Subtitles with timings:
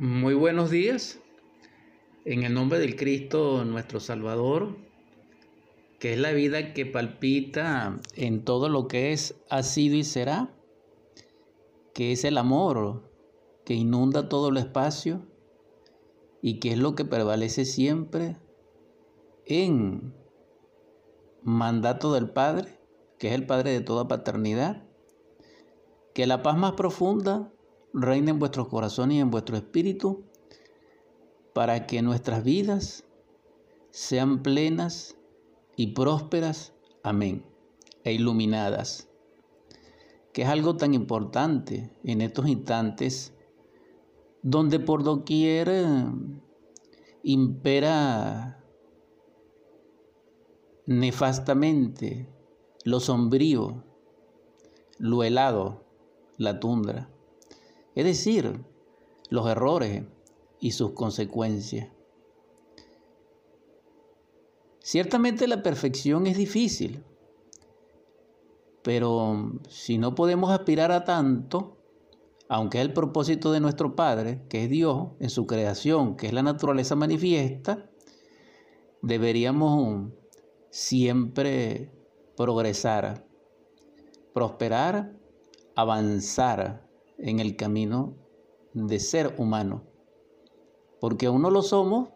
[0.00, 1.18] Muy buenos días.
[2.24, 4.76] En el nombre del Cristo nuestro Salvador,
[5.98, 10.54] que es la vida que palpita en todo lo que es, ha sido y será,
[11.94, 13.10] que es el amor
[13.64, 15.26] que inunda todo el espacio
[16.42, 18.36] y que es lo que prevalece siempre
[19.46, 20.14] en
[21.42, 22.78] mandato del Padre,
[23.18, 24.84] que es el Padre de toda paternidad,
[26.14, 27.52] que la paz más profunda
[28.00, 30.24] reina en vuestros corazones y en vuestro espíritu,
[31.52, 33.04] para que nuestras vidas
[33.90, 35.16] sean plenas
[35.76, 36.72] y prósperas.
[37.02, 37.44] Amén.
[38.04, 39.08] E iluminadas.
[40.32, 43.34] Que es algo tan importante en estos instantes
[44.42, 46.04] donde por doquier eh,
[47.24, 48.64] impera
[50.86, 52.28] nefastamente
[52.84, 53.84] lo sombrío,
[54.98, 55.84] lo helado,
[56.36, 57.10] la tundra
[57.98, 58.64] es decir,
[59.28, 60.04] los errores
[60.60, 61.88] y sus consecuencias.
[64.78, 67.02] Ciertamente la perfección es difícil,
[68.84, 71.76] pero si no podemos aspirar a tanto,
[72.48, 76.32] aunque es el propósito de nuestro Padre, que es Dios, en su creación, que es
[76.32, 77.90] la naturaleza manifiesta,
[79.02, 80.12] deberíamos
[80.70, 81.90] siempre
[82.36, 83.26] progresar,
[84.32, 85.18] prosperar,
[85.74, 86.87] avanzar
[87.18, 88.14] en el camino
[88.72, 89.82] de ser humano.
[91.00, 92.10] Porque aún no lo somos,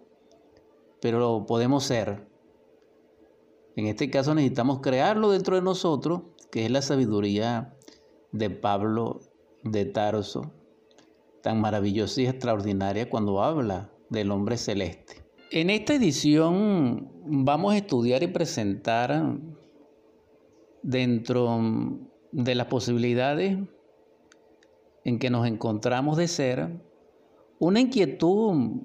[1.01, 2.27] pero lo podemos ser.
[3.77, 7.75] En este caso necesitamos crearlo dentro de nosotros, que es la sabiduría
[8.31, 9.21] de Pablo
[9.65, 10.53] de Tarso,
[11.43, 15.25] tan maravillosa y extraordinaria cuando habla del hombre celeste.
[15.51, 19.39] En esta edición vamos a estudiar y presentar
[20.83, 21.61] dentro
[22.33, 23.59] de las posibilidades
[25.05, 26.69] en que nos encontramos de ser
[27.59, 28.83] una inquietud,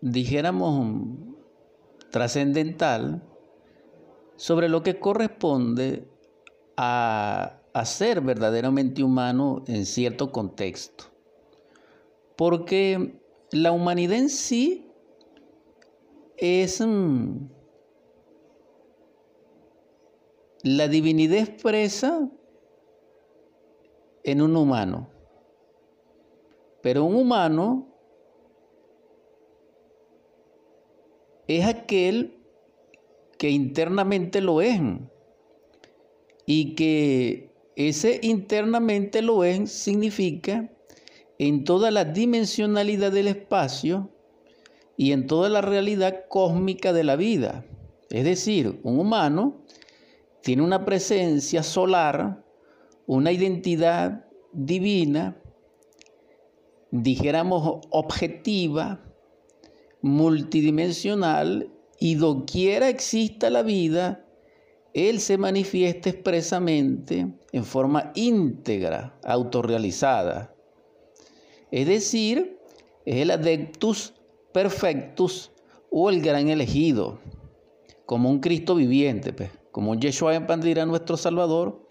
[0.00, 1.18] dijéramos,
[2.10, 3.22] trascendental
[4.36, 6.08] sobre lo que corresponde
[6.76, 11.04] a, ser verdaderamente humano en cierto contexto.
[12.36, 13.20] Porque
[13.52, 14.90] la humanidad en sí
[16.36, 17.36] es mm,
[20.64, 22.28] la divinidad expresa
[24.24, 25.08] en un humano.
[26.82, 27.88] Pero un humano
[31.46, 32.38] es aquel
[33.38, 34.80] que internamente lo es.
[36.46, 40.70] Y que ese internamente lo es significa
[41.38, 44.10] en toda la dimensionalidad del espacio
[44.96, 47.64] y en toda la realidad cósmica de la vida.
[48.10, 49.62] Es decir, un humano
[50.42, 52.42] tiene una presencia solar,
[53.06, 55.40] una identidad divina,
[56.90, 59.00] dijéramos, objetiva,
[60.00, 64.24] multidimensional, y doquiera exista la vida,
[64.94, 70.54] Él se manifiesta expresamente en forma íntegra, autorrealizada.
[71.70, 72.58] Es decir,
[73.04, 74.14] es el adeptus
[74.52, 75.50] perfectus
[75.90, 77.18] o el gran elegido,
[78.06, 81.86] como un Cristo viviente, pues, como un Yeshua en Pandira, nuestro Salvador,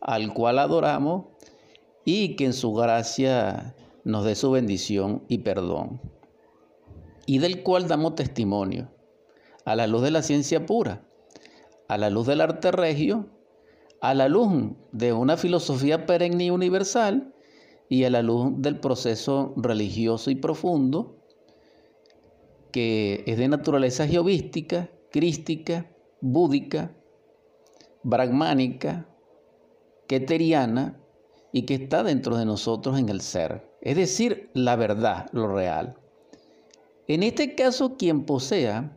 [0.00, 1.26] al cual adoramos
[2.04, 6.00] y que en su gracia nos dé su bendición y perdón,
[7.26, 8.90] y del cual damos testimonio,
[9.64, 11.08] a la luz de la ciencia pura,
[11.88, 13.30] a la luz del arte regio,
[14.00, 17.34] a la luz de una filosofía perenne y universal,
[17.88, 21.16] y a la luz del proceso religioso y profundo,
[22.72, 25.90] que es de naturaleza geovística, crística,
[26.20, 26.94] búdica,
[28.02, 29.08] brahmánica,
[30.06, 31.00] keteriana,
[31.52, 35.94] y que está dentro de nosotros en el ser es decir, la verdad, lo real.
[37.06, 38.96] En este caso, quien posea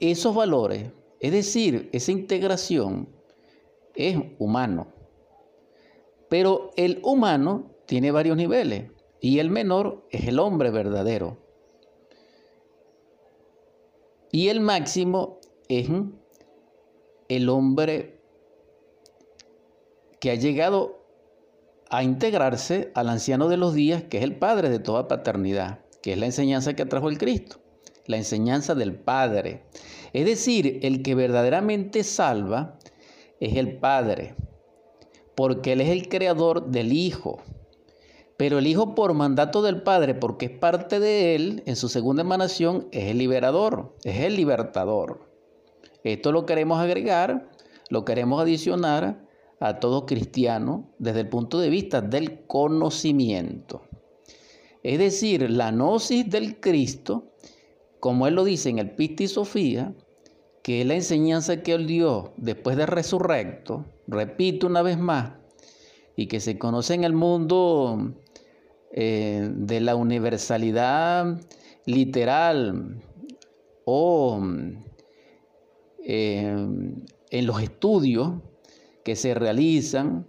[0.00, 0.90] esos valores,
[1.20, 3.08] es decir, esa integración,
[3.94, 4.88] es humano.
[6.28, 8.90] Pero el humano tiene varios niveles
[9.20, 11.38] y el menor es el hombre verdadero.
[14.32, 15.38] Y el máximo
[15.68, 15.88] es
[17.28, 18.20] el hombre
[20.18, 21.01] que ha llegado
[21.92, 26.14] a integrarse al anciano de los días, que es el Padre de toda paternidad, que
[26.14, 27.60] es la enseñanza que trajo el Cristo,
[28.06, 29.64] la enseñanza del Padre.
[30.14, 32.78] Es decir, el que verdaderamente salva
[33.40, 34.34] es el Padre,
[35.34, 37.42] porque Él es el creador del Hijo.
[38.38, 42.22] Pero el Hijo por mandato del Padre, porque es parte de Él, en su segunda
[42.22, 45.28] emanación, es el liberador, es el libertador.
[46.04, 47.50] Esto lo queremos agregar,
[47.90, 49.30] lo queremos adicionar
[49.62, 53.82] a todo cristiano desde el punto de vista del conocimiento.
[54.82, 57.32] Es decir, la gnosis del Cristo,
[58.00, 59.94] como él lo dice en el Pisti Sofía,
[60.64, 65.34] que es la enseñanza que él dio después de resurrecto, repito una vez más,
[66.16, 68.14] y que se conoce en el mundo
[68.90, 71.40] eh, de la universalidad
[71.86, 73.00] literal
[73.84, 74.40] o
[76.04, 76.66] eh,
[77.30, 78.34] en los estudios
[79.04, 80.26] que se realizan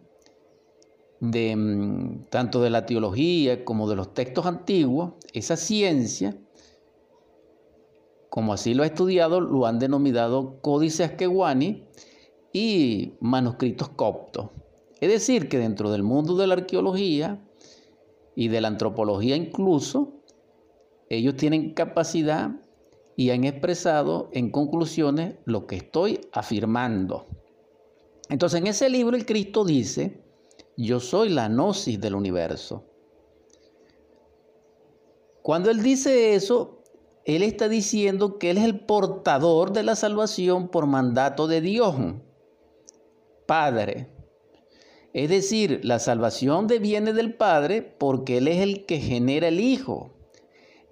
[1.19, 6.37] de mm, tanto de la teología como de los textos antiguos, esa ciencia,
[8.29, 11.85] como así lo ha estudiado, lo han denominado códices Askeguani
[12.51, 14.49] y manuscritos coptos.
[14.99, 17.43] Es decir, que dentro del mundo de la arqueología
[18.35, 20.13] y de la antropología incluso,
[21.09, 22.51] ellos tienen capacidad
[23.15, 27.27] y han expresado en conclusiones lo que estoy afirmando.
[28.33, 30.23] Entonces en ese libro el Cristo dice,
[30.75, 32.83] yo soy la gnosis del universo.
[35.43, 36.81] Cuando él dice eso,
[37.25, 41.95] él está diciendo que él es el portador de la salvación por mandato de Dios,
[43.45, 44.09] Padre.
[45.13, 50.09] Es decir, la salvación viene del Padre porque Él es el que genera el Hijo.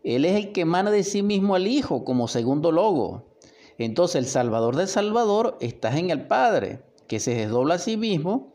[0.03, 3.35] Él es el que emana de sí mismo al Hijo como segundo logo.
[3.79, 8.53] Entonces el Salvador del Salvador está en el Padre, que se desdobla a sí mismo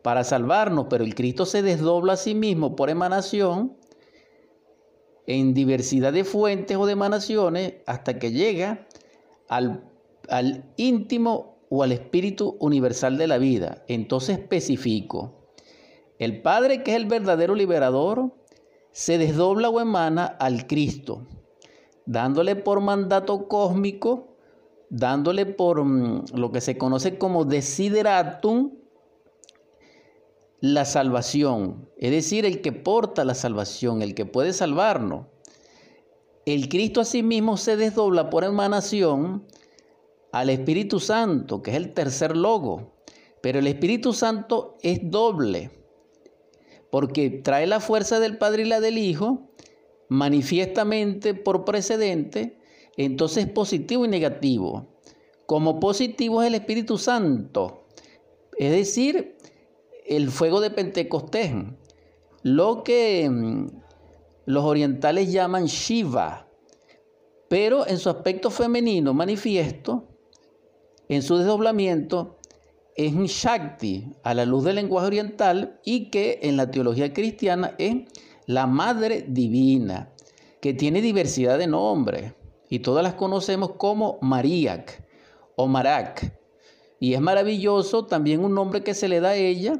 [0.00, 3.76] para salvarnos, pero el Cristo se desdobla a sí mismo por emanación
[5.26, 8.86] en diversidad de fuentes o de emanaciones hasta que llega
[9.46, 9.84] al,
[10.30, 13.84] al íntimo o al espíritu universal de la vida.
[13.88, 15.50] Entonces especifico,
[16.18, 18.32] el Padre que es el verdadero liberador
[18.92, 21.26] se desdobla o emana al Cristo,
[22.06, 24.31] dándole por mandato cósmico,
[24.92, 28.72] dándole por mm, lo que se conoce como desideratum,
[30.60, 35.26] la salvación, es decir, el que porta la salvación, el que puede salvarnos.
[36.44, 39.44] El Cristo asimismo se desdobla por emanación
[40.30, 42.92] al Espíritu Santo, que es el tercer logo.
[43.40, 45.70] Pero el Espíritu Santo es doble,
[46.90, 49.50] porque trae la fuerza del Padre y la del Hijo,
[50.08, 52.61] manifiestamente por precedente,
[52.96, 54.86] entonces positivo y negativo.
[55.46, 57.84] Como positivo es el Espíritu Santo,
[58.56, 59.36] es decir,
[60.06, 61.52] el fuego de Pentecostés,
[62.42, 63.66] lo que mm,
[64.46, 66.48] los orientales llaman Shiva,
[67.48, 70.08] pero en su aspecto femenino manifiesto,
[71.08, 72.38] en su desdoblamiento,
[72.94, 77.96] es Shakti, a la luz del lenguaje oriental, y que en la teología cristiana es
[78.46, 80.12] la Madre Divina,
[80.60, 82.32] que tiene diversidad de nombres,
[82.72, 85.06] y todas las conocemos como Mariac
[85.56, 86.40] o Marak.
[87.00, 89.74] Y es maravilloso también un nombre que se le da a ella,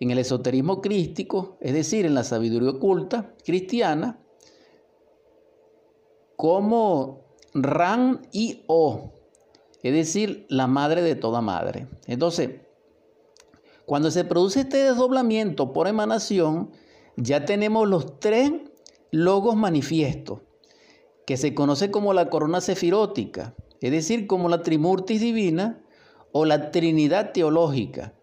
[0.00, 4.18] en el esoterismo crístico, es decir, en la sabiduría oculta cristiana,
[6.34, 9.12] como Ran y O,
[9.84, 11.86] es decir, la madre de toda madre.
[12.08, 12.60] Entonces,
[13.84, 16.72] cuando se produce este desdoblamiento por emanación,
[17.16, 18.50] ya tenemos los tres
[19.12, 20.40] logos manifiestos,
[21.26, 25.82] que se conoce como la corona sefirótica, es decir, como la trimurtis divina
[26.32, 28.14] o la trinidad teológica.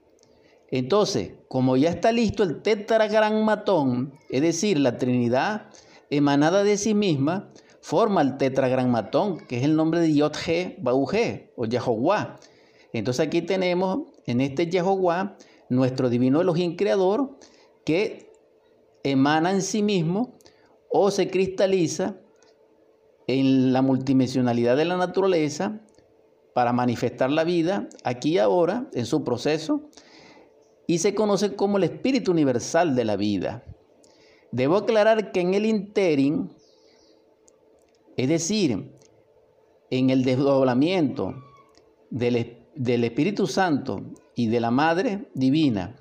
[0.74, 5.68] Entonces, como ya está listo el tetragrammatón, es decir, la Trinidad
[6.10, 10.82] emanada de sí misma, forma el tetragrammatón, que es el nombre de Yod-He,
[11.56, 12.40] o Jehová.
[12.92, 15.38] Entonces aquí tenemos en este Jehová
[15.70, 17.38] nuestro divino Elohim creador
[17.86, 18.32] que
[19.04, 20.40] emana en sí mismo
[20.90, 22.18] o se cristaliza
[23.28, 25.80] en la multidimensionalidad de la naturaleza
[26.54, 29.90] para manifestar la vida aquí y ahora en su proceso
[30.88, 33.64] y se conoce como el espíritu universal de la vida.
[34.52, 36.50] Debo aclarar que en el interim,
[38.18, 38.92] es decir,
[39.90, 41.34] en el desdoblamiento
[42.10, 44.02] del, del Espíritu Santo
[44.36, 45.96] y de la Madre Divina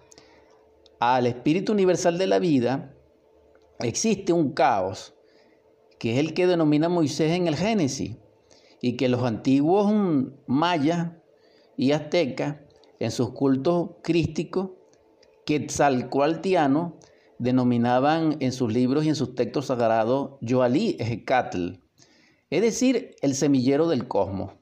[0.99, 2.95] al Espíritu Universal de la vida,
[3.81, 5.14] existe un caos,
[6.02, 8.16] que es el que denomina Moisés en el Génesis,
[8.80, 9.94] y que los antiguos
[10.49, 11.12] mayas
[11.76, 12.56] y aztecas
[12.99, 14.71] en sus cultos crísticos,
[15.47, 16.99] Quetzalcoatltiano
[17.38, 21.75] denominaban en sus libros y en sus textos sagrados Yoalí Ejecatl,
[22.50, 24.54] es decir, el semillero del cosmos,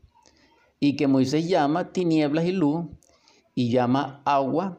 [0.79, 2.85] y que Moisés llama tinieblas y luz,
[3.55, 4.79] y llama agua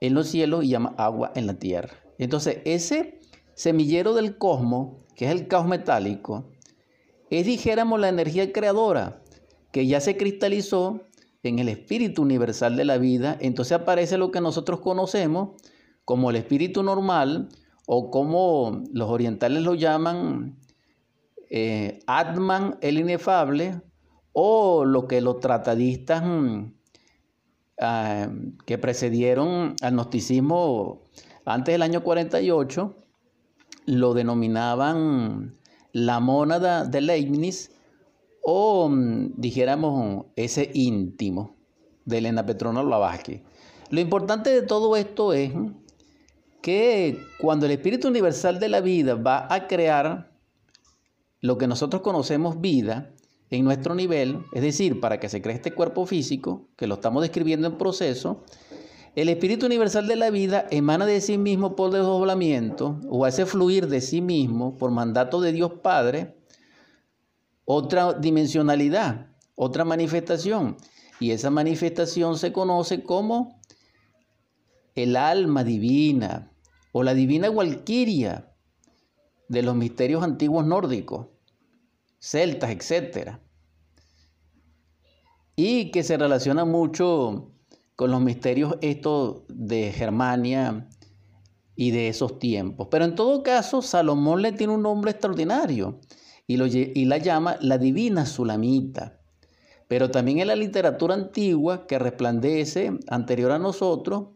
[0.00, 1.92] en los cielos y llama agua en la tierra.
[2.16, 3.20] Entonces, ese
[3.54, 6.44] semillero del cosmos, que es el caos metálico,
[7.30, 9.20] es, dijéramos, la energía creadora
[9.72, 11.00] que ya se cristalizó
[11.42, 15.50] en el espíritu universal de la vida, entonces aparece lo que nosotros conocemos
[16.04, 17.48] como el espíritu normal
[17.86, 20.58] o como los orientales lo llaman,
[21.50, 23.80] eh, Atman el inefable,
[24.32, 26.72] o lo que los tratadistas mm,
[27.80, 28.28] ah,
[28.66, 31.02] que precedieron al gnosticismo
[31.44, 32.94] antes del año 48
[33.86, 35.56] lo denominaban
[35.92, 37.70] la mónada de Leibniz
[38.42, 41.56] o mm, dijéramos ese íntimo
[42.04, 43.42] de Elena Petrona Blavatsky.
[43.90, 45.52] Lo importante de todo esto es
[46.60, 50.32] que cuando el Espíritu Universal de la vida va a crear
[51.40, 53.12] lo que nosotros conocemos vida
[53.50, 57.22] en nuestro nivel, es decir, para que se cree este cuerpo físico, que lo estamos
[57.22, 58.44] describiendo en proceso,
[59.16, 63.86] el Espíritu Universal de la vida emana de sí mismo por desdoblamiento o hace fluir
[63.86, 66.36] de sí mismo por mandato de Dios Padre
[67.64, 70.76] otra dimensionalidad, otra manifestación.
[71.20, 73.60] Y esa manifestación se conoce como
[74.94, 76.50] el alma divina,
[76.92, 78.52] o la divina Walquiria
[79.48, 81.28] de los misterios antiguos nórdicos,
[82.18, 83.38] celtas, etc.
[85.56, 87.53] Y que se relaciona mucho
[87.96, 90.88] con los misterios estos de Germania
[91.76, 92.88] y de esos tiempos.
[92.90, 96.00] Pero en todo caso, Salomón le tiene un nombre extraordinario
[96.46, 99.20] y, lo, y la llama la divina Sulamita.
[99.88, 104.28] Pero también en la literatura antigua que resplandece anterior a nosotros,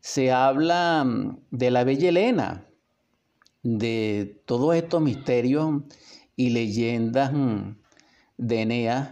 [0.00, 2.66] se habla mm, de la bella Elena,
[3.62, 5.82] de todos estos misterios
[6.34, 7.76] y leyendas mm,
[8.38, 9.10] de Eneas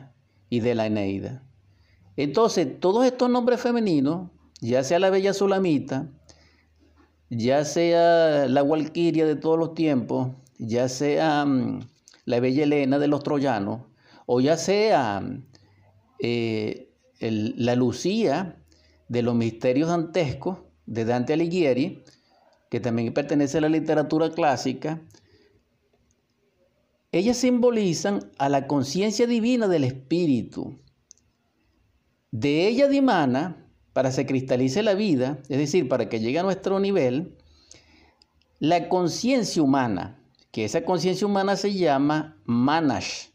[0.48, 1.47] y de la Eneida.
[2.18, 4.28] Entonces, todos estos nombres femeninos,
[4.60, 6.10] ya sea la bella Sulamita,
[7.30, 11.78] ya sea la Walquiria de todos los tiempos, ya sea mm,
[12.24, 13.82] la bella Elena de los troyanos,
[14.26, 15.22] o ya sea
[16.18, 18.64] eh, la Lucía
[19.06, 22.02] de los misterios dantescos, de Dante Alighieri,
[22.68, 25.00] que también pertenece a la literatura clásica,
[27.12, 30.80] ellas simbolizan a la conciencia divina del espíritu.
[32.30, 36.42] De ella dimana, para que se cristalice la vida, es decir, para que llegue a
[36.42, 37.36] nuestro nivel,
[38.58, 43.28] la conciencia humana, que esa conciencia humana se llama manash.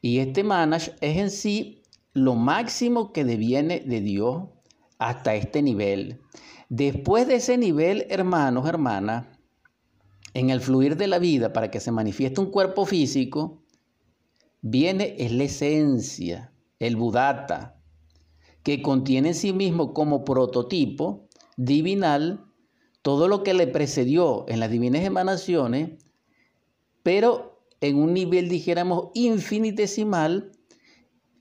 [0.00, 4.44] Y este manash es en sí lo máximo que deviene de Dios
[4.98, 6.20] hasta este nivel.
[6.68, 9.26] Después de ese nivel, hermanos, hermanas,
[10.34, 13.62] en el fluir de la vida, para que se manifieste un cuerpo físico,
[14.60, 17.80] viene es la esencia, el budata,
[18.64, 22.44] que contiene en sí mismo como prototipo divinal
[23.02, 25.92] todo lo que le precedió en las divinas emanaciones,
[27.04, 30.52] pero en un nivel, dijéramos, infinitesimal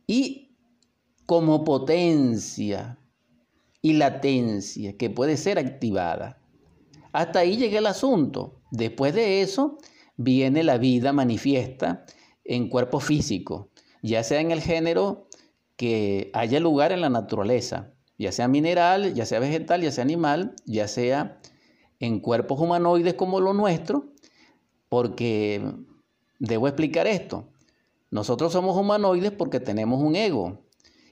[0.05, 0.55] y
[1.25, 2.99] como potencia,
[3.81, 6.41] y latencia que puede ser activada.
[7.11, 8.61] Hasta ahí llega el asunto.
[8.71, 9.77] Después de eso
[10.17, 12.05] viene la vida manifiesta
[12.43, 13.69] en cuerpo físico,
[14.01, 15.28] ya sea en el género
[15.79, 20.53] que haya lugar en la naturaleza, ya sea mineral, ya sea vegetal, ya sea animal,
[20.65, 21.39] ya sea
[22.01, 24.11] en cuerpos humanoides como lo nuestro,
[24.89, 25.63] porque
[26.37, 27.47] debo explicar esto.
[28.11, 30.65] Nosotros somos humanoides porque tenemos un ego,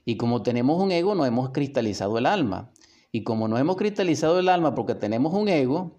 [0.03, 2.73] y como tenemos un ego, no hemos cristalizado el alma.
[3.13, 5.95] Y como no hemos cristalizado el alma porque tenemos un ego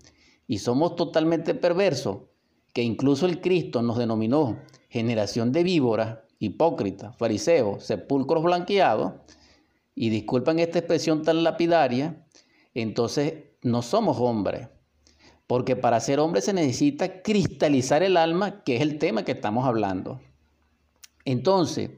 [0.46, 2.18] y somos totalmente perversos,
[2.74, 4.58] que incluso el Cristo nos denominó
[4.90, 9.12] generación de víboras, hipócritas, fariseos, sepulcros blanqueados,
[9.94, 12.24] y disculpan esta expresión tan lapidaria,
[12.72, 14.68] entonces no somos hombres.
[15.48, 19.66] Porque para ser hombre se necesita cristalizar el alma, que es el tema que estamos
[19.66, 20.20] hablando.
[21.24, 21.90] Entonces,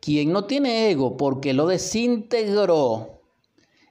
[0.00, 3.22] quien no tiene ego porque lo desintegró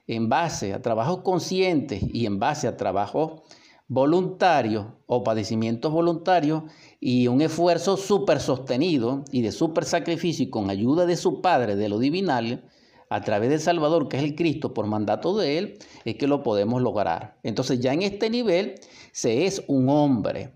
[0.06, 3.42] en base a trabajos conscientes y en base a trabajos
[3.88, 6.64] voluntarios o padecimientos voluntarios
[7.00, 11.74] y un esfuerzo súper sostenido y de súper sacrificio y con ayuda de su Padre,
[11.74, 12.68] de lo divinal,
[13.10, 16.42] a través del Salvador, que es el Cristo, por mandato de Él, es que lo
[16.42, 17.38] podemos lograr.
[17.42, 18.74] Entonces ya en este nivel
[19.12, 20.54] se es un hombre.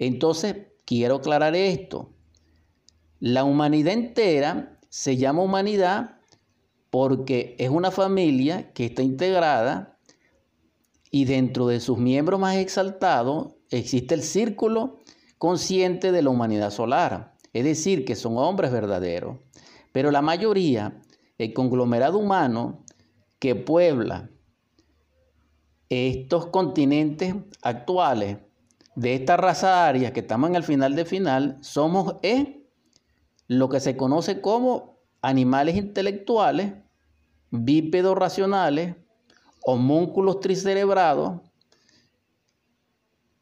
[0.00, 2.10] Entonces quiero aclarar esto.
[3.20, 6.16] La humanidad entera se llama humanidad
[6.90, 9.91] porque es una familia que está integrada
[11.14, 14.98] y dentro de sus miembros más exaltados existe el círculo
[15.38, 19.36] consciente de la humanidad solar, es decir, que son hombres verdaderos.
[19.92, 21.02] Pero la mayoría,
[21.36, 22.82] el conglomerado humano
[23.38, 24.30] que puebla
[25.90, 28.38] estos continentes actuales
[28.96, 32.16] de esta raza aria que estamos en el final de final, somos
[33.48, 36.72] lo que se conoce como animales intelectuales,
[37.50, 38.96] bípedos racionales,
[39.64, 41.40] homúnculos tricerebrados,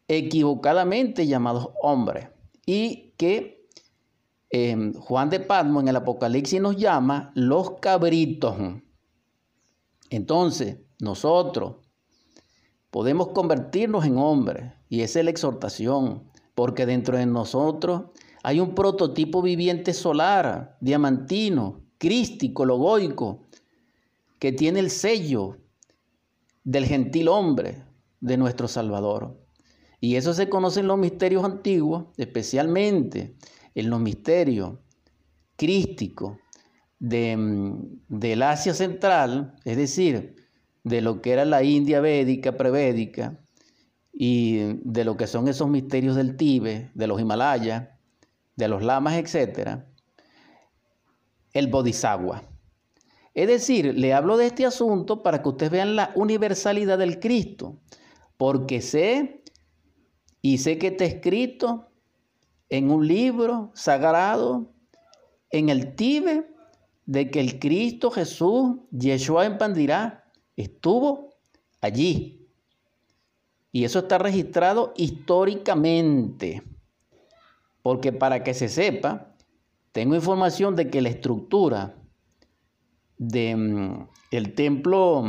[0.08, 2.28] equivocadamente llamados hombres
[2.66, 3.68] y que
[4.50, 8.56] em, Juan de Patmo en el Apocalipsis nos llama los cabritos.
[10.10, 11.76] Entonces, nosotros
[12.90, 16.24] podemos convertirnos en hombres y esa es la exhortación,
[16.56, 18.06] porque dentro de nosotros
[18.42, 23.46] hay un prototipo viviente solar, diamantino, crístico, logoico,
[24.40, 25.58] que tiene el sello
[26.64, 27.84] del gentil hombre
[28.20, 29.40] de nuestro Salvador.
[30.00, 33.36] Y eso se conoce en los misterios antiguos, especialmente
[33.74, 34.78] en los misterios
[35.56, 36.38] crísticos
[36.98, 40.36] de, mm, del Asia Central, es decir,
[40.84, 43.38] de lo que era la India védica, prevédica,
[44.12, 47.88] y de lo que son esos misterios del Tíbet, de los Himalayas,
[48.56, 49.80] de los lamas, etc.,
[51.52, 52.42] el Bodhisattva.
[53.34, 57.78] Es decir, le hablo de este asunto para que ustedes vean la universalidad del Cristo,
[58.36, 59.44] porque sé
[60.42, 61.88] y sé que está escrito
[62.68, 64.72] en un libro sagrado
[65.50, 66.46] en el Tíbet
[67.06, 70.24] de que el Cristo Jesús, Yeshua en Pandirá,
[70.56, 71.30] estuvo
[71.80, 72.48] allí.
[73.72, 76.62] Y eso está registrado históricamente.
[77.82, 79.34] Porque para que se sepa,
[79.92, 81.99] tengo información de que la estructura
[83.20, 85.22] del mm, el templo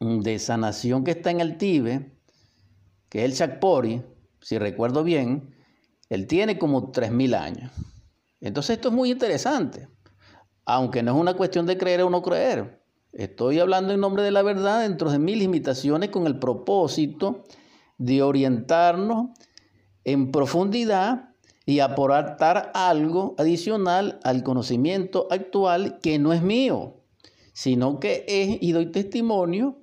[0.00, 2.12] mm, de sanación que está en el Tíbet,
[3.08, 4.02] que es el Chakpori,
[4.40, 5.54] si recuerdo bien,
[6.10, 7.72] él tiene como 3.000 años.
[8.40, 9.88] Entonces esto es muy interesante,
[10.64, 12.82] aunque no es una cuestión de creer o no creer.
[13.12, 17.44] Estoy hablando en nombre de la verdad dentro de mis limitaciones con el propósito
[17.96, 19.30] de orientarnos
[20.02, 21.27] en profundidad
[21.68, 27.02] y aportar algo adicional al conocimiento actual que no es mío,
[27.52, 29.78] sino que es y doy testimonio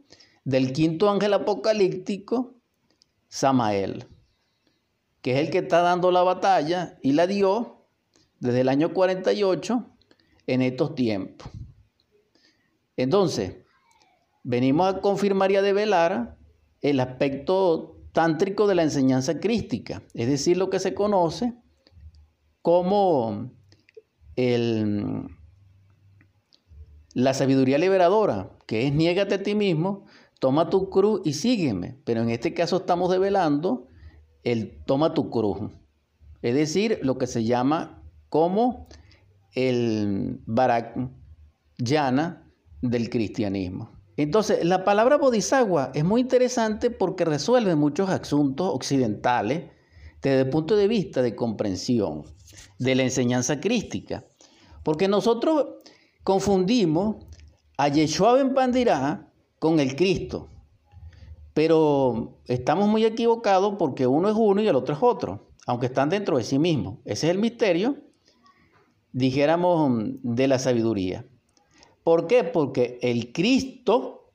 [0.45, 2.55] del quinto ángel apocalíptico,
[3.27, 4.07] Samael
[5.21, 7.87] que es el que está dando la batalla y la dio
[8.39, 9.85] desde el año 48
[10.47, 11.49] en estos tiempos.
[12.97, 13.57] Entonces,
[14.43, 16.35] venimos a confirmar y a develar
[16.81, 21.53] el aspecto tántrico de la enseñanza crística, es decir, lo que se conoce
[22.65, 23.51] como
[24.35, 25.27] el,
[27.13, 30.05] la sabiduría liberadora, que es niégate a ti mismo,
[30.39, 32.01] toma tu cruz y sígueme.
[32.05, 33.87] Pero en este caso estamos develando
[34.43, 35.59] el toma tu cruz.
[36.41, 38.87] Es decir, lo que se llama como
[39.53, 40.39] el
[41.77, 42.51] Yana
[42.81, 43.91] del cristianismo.
[44.17, 49.69] Entonces, la palabra bodhisattva es muy interesante porque resuelve muchos asuntos occidentales
[50.23, 52.33] desde el punto de vista de comprensión
[52.79, 54.25] de la enseñanza crística.
[54.83, 55.67] Porque nosotros
[56.23, 57.25] confundimos
[57.77, 60.49] a Yeshua Ben Pandirá con el Cristo.
[61.53, 66.09] Pero estamos muy equivocados porque uno es uno y el otro es otro, aunque están
[66.09, 66.99] dentro de sí mismos.
[67.05, 67.95] Ese es el misterio,
[69.13, 71.25] dijéramos, de la sabiduría.
[72.03, 72.43] ¿Por qué?
[72.43, 74.33] Porque el Cristo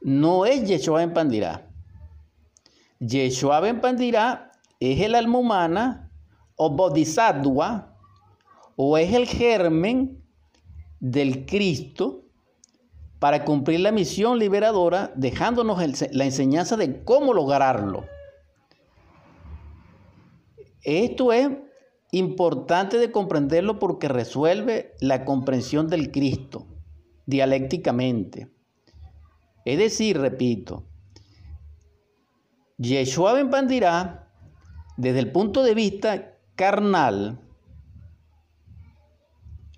[0.00, 1.70] no es Yeshua en Pandirá.
[3.00, 6.07] Yeshua en Pandirá es el alma humana
[6.58, 7.96] o bodhisattva
[8.76, 10.22] o es el germen
[11.00, 12.24] del Cristo
[13.18, 15.78] para cumplir la misión liberadora, dejándonos
[16.12, 18.04] la enseñanza de cómo lograrlo.
[20.82, 21.48] Esto es
[22.12, 26.66] importante de comprenderlo porque resuelve la comprensión del Cristo
[27.26, 28.48] dialécticamente.
[29.64, 30.84] Es decir, repito,
[32.78, 33.50] Yeshua Ben
[34.96, 37.38] desde el punto de vista carnal,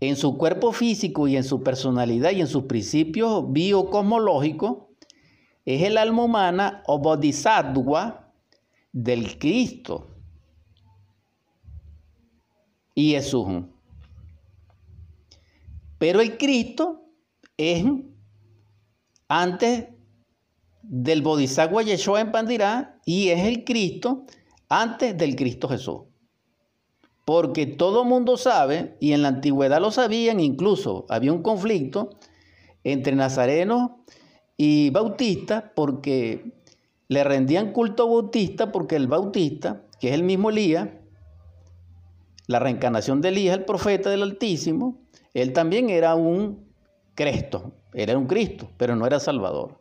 [0.01, 4.79] en su cuerpo físico y en su personalidad y en sus principios biocosmológicos,
[5.67, 8.33] es el alma humana o bodhisattva
[8.93, 10.09] del Cristo
[12.95, 13.65] y Jesús.
[15.99, 17.05] Pero el Cristo
[17.59, 17.85] es
[19.29, 19.89] antes
[20.83, 24.25] del Bodhisattva Yeshua en Pandirá y es el Cristo
[24.71, 26.10] antes del Cristo Jesús.
[27.31, 32.11] Porque todo mundo sabe, y en la antigüedad lo sabían, incluso había un conflicto
[32.83, 33.93] entre nazarenos
[34.57, 36.55] y bautistas, porque
[37.07, 40.89] le rendían culto a bautista, porque el bautista, que es el mismo Elías,
[42.49, 44.99] la reencarnación de Elías, el profeta del Altísimo,
[45.33, 46.67] él también era un
[47.15, 49.81] Cristo, era un Cristo, pero no era Salvador.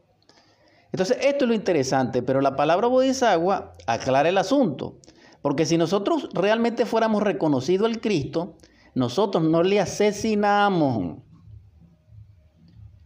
[0.91, 4.99] Entonces, esto es lo interesante, pero la palabra Bodhisattva aclara el asunto.
[5.41, 8.57] Porque si nosotros realmente fuéramos reconocido al Cristo,
[8.93, 11.19] nosotros no le asesinamos.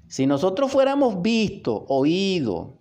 [0.07, 2.79] Si nosotros fuéramos visto, oído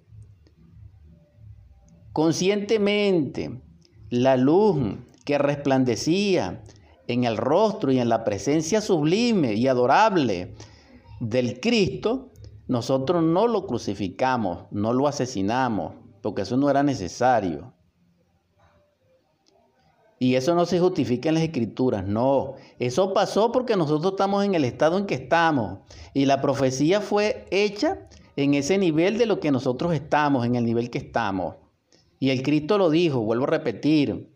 [2.13, 3.63] conscientemente
[4.11, 6.63] la luz que resplandecía
[7.07, 10.55] en el rostro y en la presencia sublime y adorable
[11.21, 12.31] del Cristo,
[12.69, 17.73] nosotros no lo crucificamos, no lo asesinamos, porque eso no era necesario.
[20.23, 22.55] Y eso no se justifica en las escrituras, no.
[22.79, 25.81] Eso pasó porque nosotros estamos en el estado en que estamos.
[26.15, 28.07] Y la profecía fue hecha
[28.37, 31.57] en ese nivel de lo que nosotros estamos, en el nivel que estamos.
[32.21, 34.33] Y el Cristo lo dijo, vuelvo a repetir.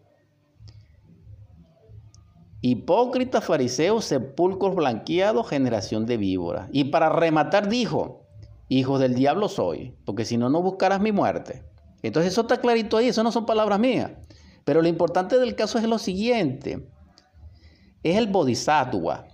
[2.63, 6.69] Hipócritas, fariseos, sepulcros blanqueados, generación de víboras.
[6.73, 8.27] Y para rematar dijo,
[8.69, 11.63] hijos del diablo soy, porque si no, no buscarás mi muerte.
[12.03, 14.11] Entonces eso está clarito ahí, eso no son palabras mías.
[14.67, 16.91] Pero lo importante del caso es lo siguiente.
[18.03, 19.29] Es el bodhisattva.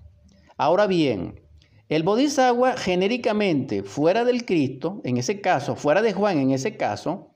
[0.58, 1.40] Ahora bien,
[1.88, 7.30] el bodhisattva genéricamente fuera del Cristo, en ese caso, fuera de Juan, en ese caso,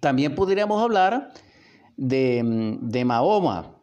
[0.00, 1.28] también podríamos hablar
[1.98, 3.76] de, de Mahoma.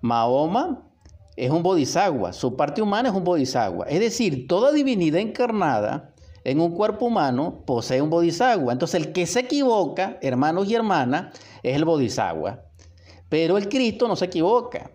[0.00, 0.88] Mahoma
[1.34, 3.86] es un bodhisattva, su parte humana es un bodhisattva.
[3.86, 8.72] Es decir, toda divinidad encarnada en un cuerpo humano posee un bodhisattva.
[8.72, 12.65] Entonces el que se equivoca, hermanos y hermanas, es el bodhisattva.
[13.36, 14.90] Pero el Cristo no se equivoca.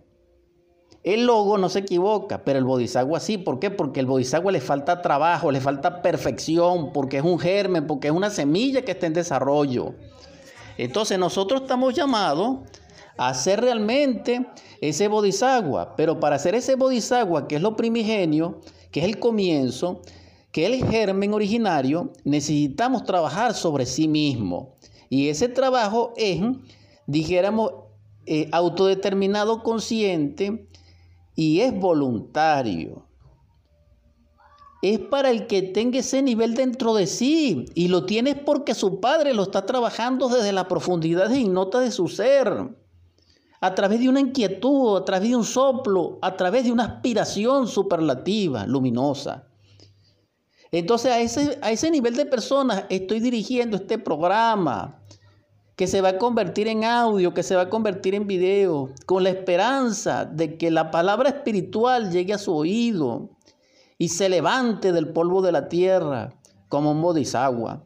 [1.04, 3.38] El logo no se equivoca, pero el bodhisattva sí.
[3.38, 3.70] ¿Por qué?
[3.70, 8.14] Porque el bodhisattva le falta trabajo, le falta perfección, porque es un germen, porque es
[8.16, 9.94] una semilla que está en desarrollo.
[10.80, 12.62] Entonces nosotros estamos llamados
[13.16, 14.44] a ser realmente
[14.82, 20.02] ese bodhisattva, pero para ser ese bodhisattva, que es lo primigenio, que es el comienzo,
[20.52, 24.78] que es el germen originario, necesitamos trabajar sobre sí mismo.
[25.10, 26.42] Y ese trabajo es,
[27.06, 27.74] dijéramos,
[28.26, 30.68] eh, autodeterminado consciente
[31.36, 33.08] y es voluntario.
[34.82, 39.00] Es para el que tenga ese nivel dentro de sí y lo tiene porque su
[39.00, 42.76] padre lo está trabajando desde la profundidad ignota de su ser.
[43.60, 47.68] A través de una inquietud, a través de un soplo, a través de una aspiración
[47.68, 49.48] superlativa, luminosa.
[50.72, 55.01] Entonces a ese, a ese nivel de personas estoy dirigiendo este programa
[55.82, 59.24] que se va a convertir en audio, que se va a convertir en video, con
[59.24, 63.32] la esperanza de que la palabra espiritual llegue a su oído
[63.98, 66.36] y se levante del polvo de la tierra
[66.70, 67.84] como un bodhisattva,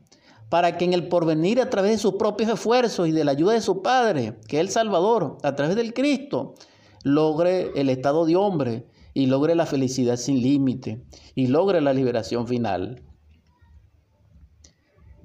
[0.49, 3.53] para que en el porvenir, a través de sus propios esfuerzos y de la ayuda
[3.53, 6.55] de su Padre, que es el Salvador, a través del Cristo,
[7.03, 12.45] logre el estado de hombre y logre la felicidad sin límite y logre la liberación
[12.45, 13.01] final.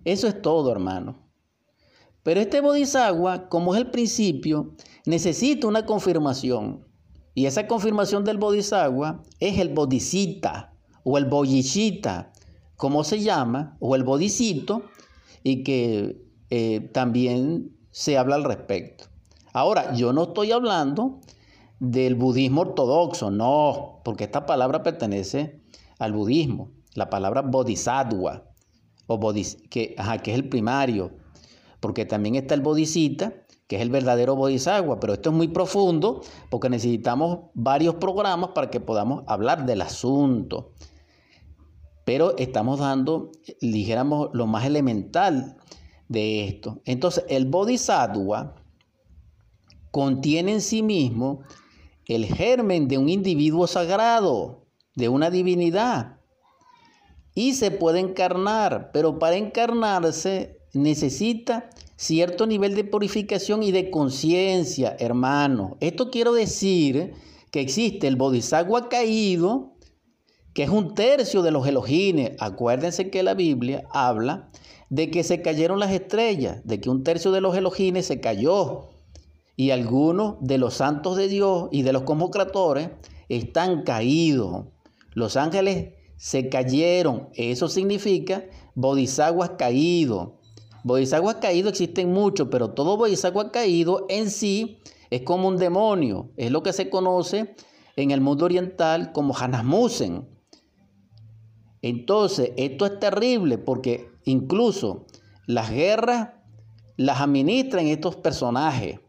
[0.05, 1.30] Eso es todo, hermano.
[2.23, 4.75] Pero este bodhisattva, como es el principio,
[5.07, 6.85] necesita una confirmación.
[7.35, 12.33] Y esa confirmación del bodhisattva es el bodhisita o el bodhisattva,
[12.77, 14.83] como se llama, o el bodhisito,
[15.43, 19.05] y que eh, también se habla al respecto.
[19.53, 21.21] Ahora, yo no estoy hablando
[21.79, 25.61] del budismo ortodoxo, no, porque esta palabra pertenece
[25.99, 28.45] al budismo, la palabra bodhisattva,
[29.07, 31.13] o que, que es el primario,
[31.81, 33.33] porque también está el bodhisita,
[33.67, 38.71] que es el verdadero bodhisattva, pero esto es muy profundo porque necesitamos varios programas para
[38.71, 40.73] que podamos hablar del asunto.
[42.05, 45.57] Pero estamos dando, dijéramos, lo más elemental
[46.09, 46.83] de esto.
[46.85, 48.57] Entonces, el bodhisattva
[49.93, 51.43] contiene en sí mismo
[52.07, 54.67] el germen de un individuo sagrado,
[54.97, 56.19] de una divinidad.
[57.35, 64.97] Y se puede encarnar, pero para encarnarse necesita cierto nivel de purificación y de conciencia,
[64.99, 65.77] hermano.
[65.81, 67.15] Esto quiero decir
[67.51, 69.75] que existe el bodhisattva caído,
[70.55, 72.33] que es un tercio de los elogines.
[72.39, 74.51] Acuérdense que la Biblia habla
[74.89, 78.89] de que se cayeron las estrellas, de que un tercio de los elogines se cayó.
[79.57, 82.91] Y algunos de los santos de Dios y de los convocatores
[83.29, 84.67] están caídos.
[85.13, 87.29] Los ángeles se cayeron.
[87.35, 90.40] Eso significa bodhisattvas caídos.
[90.85, 94.79] Bodhisattva caído existen muchos, pero todo bodhisattva caído en sí
[95.11, 96.31] es como un demonio.
[96.37, 97.55] Es lo que se conoce
[97.97, 100.29] en el mundo oriental como Hanasmusen.
[101.83, 105.07] Entonces, esto es terrible porque incluso
[105.47, 106.31] las guerras
[106.97, 109.01] las administran estos personajes.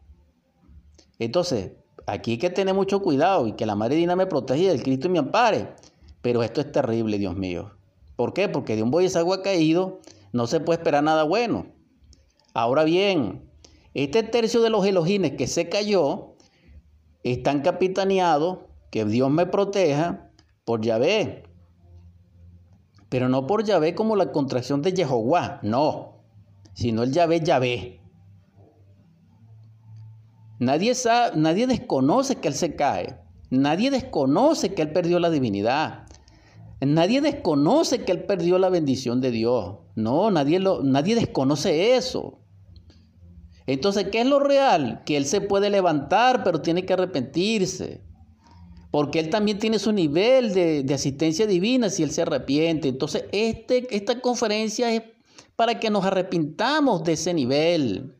[1.18, 1.72] Entonces,
[2.06, 4.82] aquí hay que tener mucho cuidado y que la Madre Dina me proteja y el
[4.82, 5.74] Cristo me ampare.
[6.22, 7.72] Pero esto es terrible, Dios mío.
[8.16, 8.48] ¿Por qué?
[8.48, 10.00] Porque de un bodhisattva caído
[10.32, 11.66] no se puede esperar nada bueno.
[12.54, 13.50] Ahora bien,
[13.94, 16.36] este tercio de los elogines que se cayó
[17.22, 18.58] están capitaneados,
[18.90, 20.30] que Dios me proteja,
[20.64, 21.44] por Yahvé.
[23.08, 26.24] Pero no por Yahvé como la contracción de Jehová, no,
[26.74, 28.00] sino el Yahvé Yahvé.
[30.58, 33.18] Nadie, sabe, nadie desconoce que Él se cae.
[33.50, 36.06] Nadie desconoce que Él perdió la divinidad.
[36.84, 39.76] Nadie desconoce que Él perdió la bendición de Dios.
[39.94, 42.40] No, nadie, lo, nadie desconoce eso.
[43.66, 45.02] Entonces, ¿qué es lo real?
[45.06, 48.02] Que Él se puede levantar, pero tiene que arrepentirse.
[48.90, 52.88] Porque Él también tiene su nivel de, asistencia divina si Él se arrepiente.
[52.88, 55.02] Entonces, este, esta conferencia es
[55.54, 58.16] para que nos arrepintamos de ese nivel.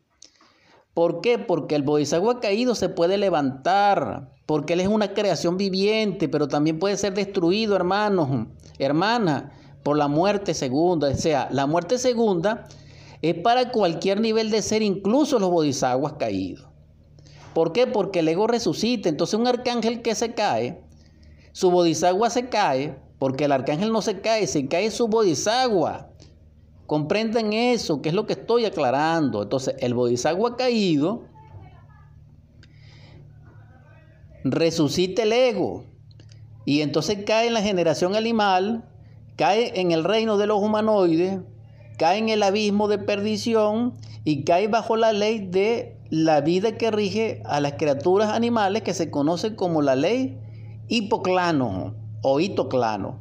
[0.94, 1.38] ¿Por qué?
[1.38, 6.78] Porque el Bodhisattva caído se puede levantar, porque Él es una creación viviente, pero también
[6.78, 9.44] puede ser destruido, hermanos, hermanas,
[9.82, 11.08] por la muerte segunda.
[11.08, 12.68] O sea, la muerte segunda
[13.22, 16.68] es para cualquier nivel de ser, incluso los bodhisattvas caídos.
[17.54, 17.86] ¿Por qué?
[17.86, 19.08] Porque el ego resucita.
[19.08, 20.82] Entonces un arcángel que se cae,
[21.52, 26.10] su bodhisattva se cae, porque el arcángel no se cae, se cae su bodhisattva.
[26.86, 29.44] Comprenden eso, que es lo que estoy aclarando.
[29.44, 31.31] Entonces el bodhisattva caído
[34.44, 35.84] resucita el ego.
[36.64, 38.84] Y entonces cae en la generación animal,
[39.36, 41.40] cae en el reino de los humanoides,
[41.98, 46.90] cae en el abismo de perdición y cae bajo la ley de la vida que
[46.90, 50.38] rige a las criaturas animales que se conoce como la ley
[50.88, 53.18] hipoclano o hitoclano,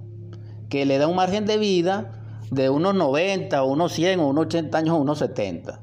[0.69, 4.45] que le da un margen de vida de unos 90 o unos 100 o unos
[4.45, 5.79] 80 años unos 70.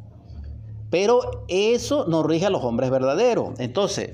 [0.91, 3.59] Pero eso no rige a los hombres verdaderos.
[3.59, 4.13] Entonces,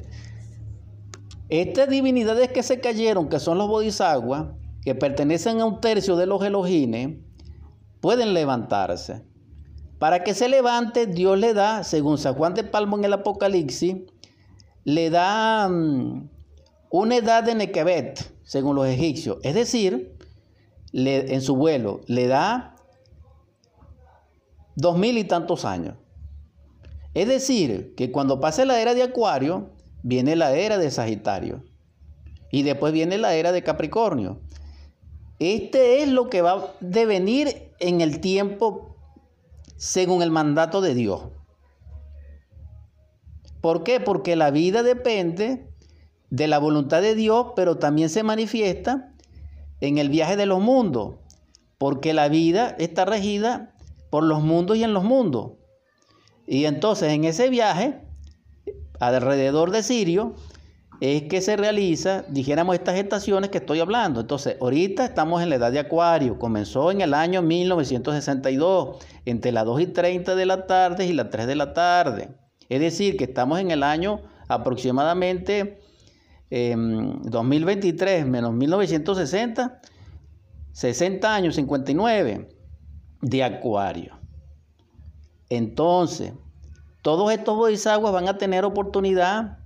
[1.60, 4.46] estas divinidades que se cayeron, que son los bodhisattvas,
[4.82, 7.18] que pertenecen a un tercio de los elogines,
[8.00, 9.24] pueden levantarse.
[9.98, 13.96] Para que se levante, Dios le da, según San Juan de Palmo en el Apocalipsis,
[14.84, 16.28] le da mm,
[16.90, 19.38] una edad de Nequebet, según los egipcios.
[19.42, 20.16] Es decir,
[20.92, 22.76] en su vuelo, le da
[24.76, 25.96] dos mil y tantos años.
[27.14, 29.70] Es decir, que cuando pase la era de Acuario,
[30.04, 31.64] viene la era de Sagitario.
[32.52, 34.38] Y después viene la era de Capricornio.
[35.40, 38.96] Este es lo que va a devenir en el tiempo
[39.76, 41.22] según el mandato de Dios.
[43.60, 43.98] ¿Por qué?
[43.98, 45.68] Porque la vida depende
[46.30, 49.12] de la voluntad de Dios, pero también se manifiesta
[49.80, 51.16] en el viaje de los mundos,
[51.78, 53.74] porque la vida está regida
[54.10, 55.52] por los mundos y en los mundos.
[56.46, 58.04] Y entonces en ese viaje,
[59.08, 60.34] alrededor de Sirio,
[61.00, 64.20] es que se realiza, dijéramos, estas estaciones que estoy hablando.
[64.20, 66.38] Entonces, ahorita estamos en la edad de Acuario.
[66.38, 71.30] Comenzó en el año 1962, entre las 2 y 30 de la tarde y las
[71.30, 72.30] 3 de la tarde.
[72.68, 75.80] Es decir, que estamos en el año aproximadamente
[76.50, 79.80] 2023 em, menos 1960,
[80.72, 82.48] 60 años, 59
[83.20, 84.18] de Acuario.
[85.48, 86.32] Entonces,
[87.04, 89.58] todos estos bodhisattvas van a tener oportunidad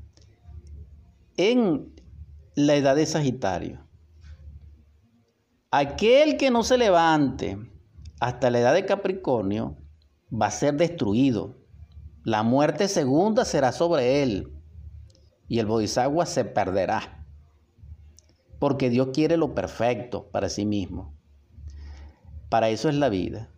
[1.36, 1.94] en
[2.56, 3.86] la edad de Sagitario.
[5.70, 7.56] Aquel que no se levante
[8.18, 9.76] hasta la edad de Capricornio
[10.32, 11.54] va a ser destruido.
[12.24, 14.52] La muerte segunda será sobre él
[15.46, 17.24] y el Bodhisattva se perderá.
[18.58, 21.16] Porque Dios quiere lo perfecto para sí mismo.
[22.48, 23.48] Para eso es la vida.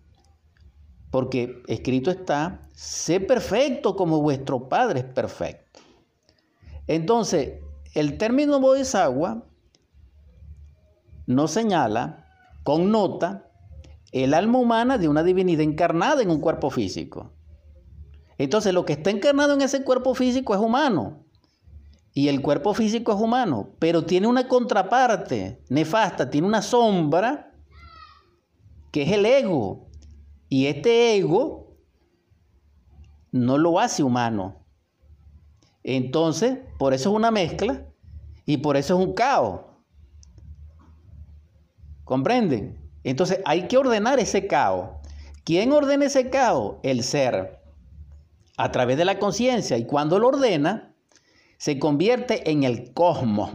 [1.11, 5.81] Porque escrito está, sé perfecto como vuestro Padre es perfecto.
[6.87, 7.61] Entonces,
[7.95, 9.45] el término bodhisattva
[11.27, 12.27] nos señala,
[12.63, 13.51] connota,
[14.13, 17.33] el alma humana de una divinidad encarnada en un cuerpo físico.
[18.39, 21.25] Entonces, lo que está encarnado en ese cuerpo físico es humano.
[22.13, 27.53] Y el cuerpo físico es humano, pero tiene una contraparte nefasta, tiene una sombra
[28.91, 29.90] que es el ego.
[30.51, 31.79] Y este ego
[33.33, 34.61] no lo hace humano,
[35.83, 37.87] entonces, por eso es una mezcla
[38.45, 39.63] y por eso es un caos.
[42.05, 42.79] ¿Comprenden?
[43.05, 44.91] Entonces hay que ordenar ese caos.
[45.45, 46.77] ¿Quién ordena ese caos?
[46.83, 47.61] El ser.
[48.57, 49.79] A través de la conciencia.
[49.79, 50.95] Y cuando lo ordena,
[51.57, 53.51] se convierte en el cosmos.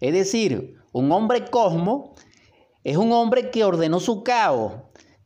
[0.00, 2.14] Es decir, un hombre cosmo
[2.82, 4.72] es un hombre que ordenó su caos,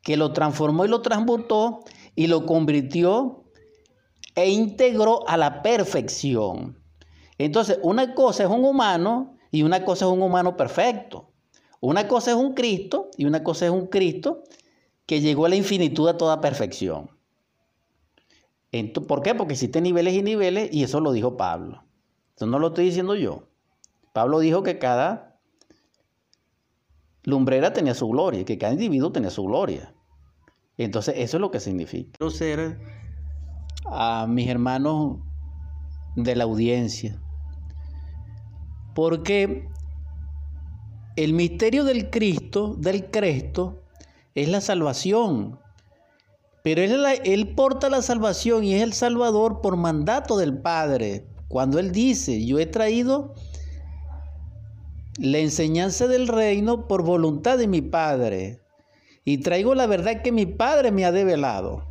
[0.07, 1.81] que lo transformó y lo transmutó
[2.15, 3.43] y lo convirtió
[4.37, 6.79] e integró a la perfección.
[7.39, 11.33] Entonces, una cosa es un humano y una cosa es un humano perfecto.
[11.81, 14.45] Una cosa es un Cristo y una cosa es un Cristo
[15.07, 17.11] que llegó a la infinitud a toda perfección.
[19.09, 19.35] ¿Por qué?
[19.35, 21.83] Porque existen niveles y niveles y eso lo dijo Pablo.
[22.37, 23.49] Eso no lo estoy diciendo yo.
[24.13, 25.41] Pablo dijo que cada
[27.25, 29.93] lumbrera tenía su gloria, que cada individuo tenía su gloria.
[30.79, 32.11] Entonces eso es lo que significa.
[32.19, 32.79] Quiero ser
[33.87, 35.19] a mis hermanos
[36.17, 37.21] de la audiencia.
[38.95, 39.69] Porque
[41.17, 43.83] el misterio del Cristo, del Cristo,
[44.35, 45.59] es la salvación.
[46.63, 51.27] Pero él, él, porta la salvación y es el Salvador por mandato del Padre.
[51.49, 53.35] Cuando Él dice, yo he traído
[55.19, 58.66] la enseñanza del reino por voluntad de mi Padre.
[59.29, 61.83] Y traigo la verdad que mi Padre me ha develado.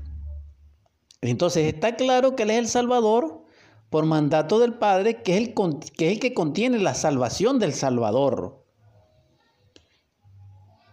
[1.20, 3.44] Entonces está claro que Él es el Salvador
[3.90, 8.64] por mandato del Padre, que es el que, contiene la salvación del Salvador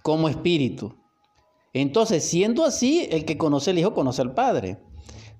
[0.03, 0.97] como espíritu.
[1.75, 4.83] Entonces, siendo así, el que conoce al Hijo conoce al Padre.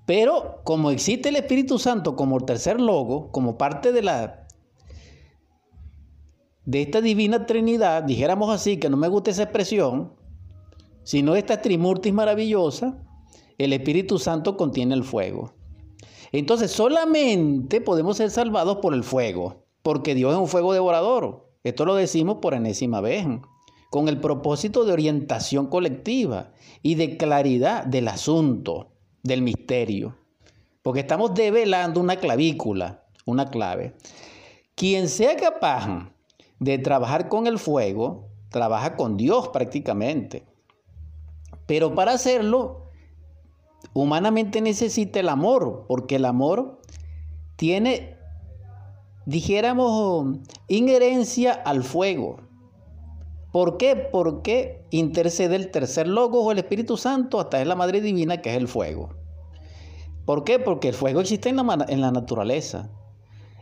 [0.07, 4.47] Pero como existe el Espíritu Santo como el tercer logo, como parte de la
[6.65, 10.22] de esta divina Trinidad, dijéramos así, que no me gusta esa expresión,
[11.05, 13.03] sino esta trimurtis maravillosa,
[13.59, 15.53] el Espíritu Santo contiene el fuego.
[16.33, 21.51] Entonces solamente podemos ser salvados por el fuego, porque Dios es un fuego devorador.
[21.63, 23.27] Esto lo decimos por enésima vez,
[23.91, 30.17] con el propósito de orientación colectiva y de claridad del asunto, del misterio,
[30.83, 33.95] porque estamos develando una clavícula, una clave.
[34.75, 36.11] Quien sea capaz
[36.59, 40.47] de trabajar con el fuego, trabaja con Dios prácticamente.
[41.73, 42.91] Pero para hacerlo,
[43.95, 46.83] humanamente necesita el amor, porque el amor
[47.57, 48.19] tiene,
[49.25, 50.37] dijéramos,
[50.69, 52.37] inherencia al fuego.
[53.53, 53.97] ¿Por qué?
[53.97, 58.51] Porque intercede el tercer logo o el Espíritu Santo hasta es la Madre Divina que
[58.51, 59.09] es el fuego.
[60.27, 60.59] ¿Por qué?
[60.59, 62.91] Porque el fuego existe en la, en la naturaleza.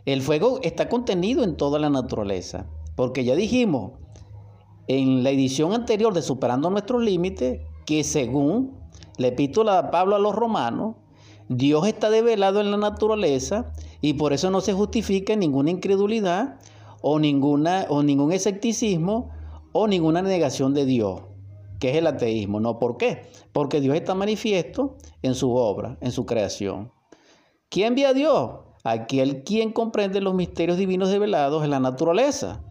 [0.05, 2.67] El fuego está contenido en toda la naturaleza.
[2.97, 3.93] Porque ya dijimos
[4.89, 8.79] en la edición anterior de Superando nuestros límites que según
[9.17, 10.97] la epístola de Pablo a los romanos,
[11.49, 16.59] Dios está develado en la naturaleza y por eso no se justifica ninguna incredulidad
[17.03, 19.31] o, ninguna, o ningún escepticismo
[19.73, 21.23] o ninguna negación de Dios,
[21.79, 22.61] que es el ateísmo.
[22.61, 23.23] No, ¿por qué?
[23.53, 26.93] Porque Dios está manifiesto en su obra, en su creación.
[27.69, 28.51] ¿Quién ve a Dios?
[28.85, 32.63] Aquel quien comprende los misterios divinos develados en la naturaleza.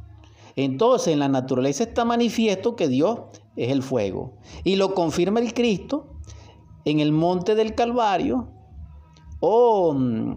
[0.56, 3.19] Entonces en la naturaleza está manifiesto que Dios
[3.60, 4.38] es el fuego.
[4.63, 6.08] Y lo confirma el Cristo
[6.86, 8.48] en el monte del Calvario
[9.41, 10.34] o mm,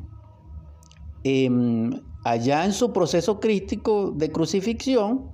[1.22, 5.30] em, allá en su proceso crístico de crucifixión,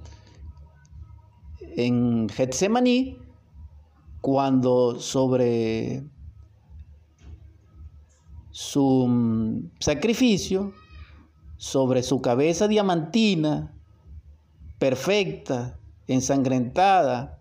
[1.77, 3.16] en Getsemaní,
[4.20, 6.05] cuando sobre
[8.51, 10.74] su mm, sacrificio,
[11.57, 13.74] sobre su cabeza diamantina,
[14.79, 17.38] perfecta, ensangrentada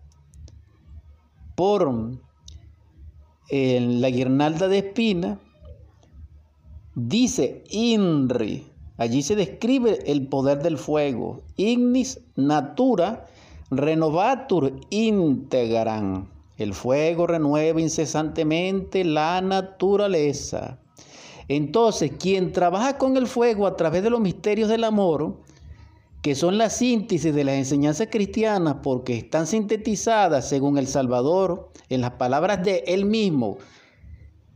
[1.57, 1.91] por
[3.49, 5.39] la guirnalda de espina,
[6.93, 8.67] dice INRI,
[8.97, 13.25] allí se describe el poder del fuego, ignis natura
[13.71, 16.29] renovatur integran.
[16.57, 20.77] El fuego renueva incesantemente la naturaleza.
[21.47, 25.37] Entonces, quien trabaja con el fuego a través de los misterios del amor,
[26.21, 32.01] que son la síntesis de las enseñanzas cristianas porque están sintetizadas según el Salvador en
[32.01, 33.57] las palabras de él mismo,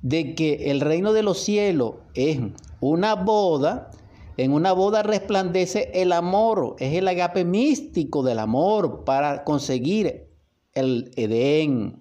[0.01, 2.39] de que el reino de los cielos es
[2.79, 3.91] una boda,
[4.37, 10.27] en una boda resplandece el amor, es el agape místico del amor para conseguir
[10.73, 11.99] el Edén.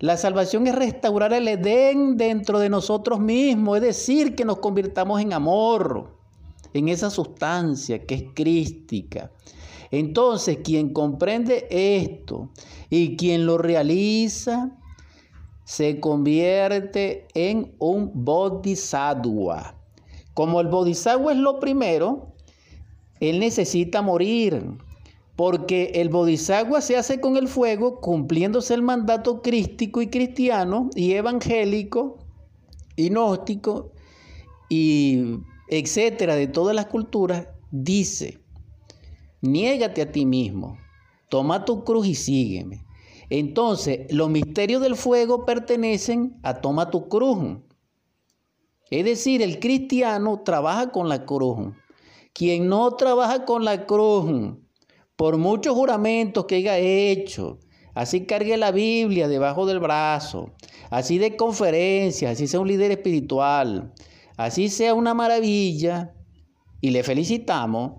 [0.00, 5.20] La salvación es restaurar el Edén dentro de nosotros mismos, es decir, que nos convirtamos
[5.20, 6.15] en amor
[6.78, 9.30] en esa sustancia que es crística.
[9.90, 12.50] Entonces, quien comprende esto
[12.90, 14.76] y quien lo realiza,
[15.64, 19.74] se convierte en un bodhisattva.
[20.34, 22.34] Como el bodhisattva es lo primero,
[23.20, 24.62] él necesita morir,
[25.34, 31.12] porque el bodhisattva se hace con el fuego, cumpliéndose el mandato crístico y cristiano y
[31.12, 32.18] evangélico
[32.96, 33.92] y gnóstico
[34.68, 35.38] y
[35.68, 38.40] etcétera, de todas las culturas, dice,
[39.40, 40.78] niégate a ti mismo,
[41.28, 42.84] toma tu cruz y sígueme.
[43.28, 47.58] Entonces, los misterios del fuego pertenecen a toma tu cruz.
[48.90, 51.74] Es decir, el cristiano trabaja con la cruz.
[52.32, 54.56] Quien no trabaja con la cruz,
[55.16, 57.58] por muchos juramentos que haya hecho,
[57.94, 60.52] así cargue la Biblia debajo del brazo,
[60.90, 63.92] así de conferencias, así sea un líder espiritual,
[64.36, 66.16] así sea una maravilla,
[66.80, 67.92] y le felicitamos,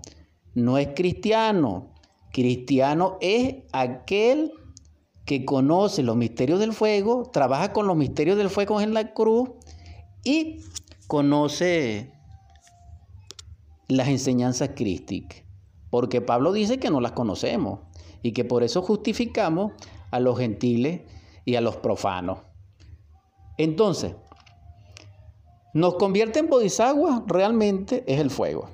[0.54, 1.92] no es cristiano.
[2.32, 4.52] Cristiano es aquel
[5.24, 9.50] que conoce los misterios del fuego, trabaja con los misterios del fuego en la cruz
[10.24, 10.60] y
[11.06, 12.12] conoce
[13.88, 15.42] las enseñanzas crísticas,
[15.90, 17.80] porque Pablo dice que no las conocemos
[18.22, 19.72] y que por eso justificamos
[20.10, 21.02] a los gentiles
[21.44, 22.38] y a los profanos.
[23.56, 24.14] Entonces,
[25.74, 28.68] nos convierte en bodhisattva realmente es el fuego.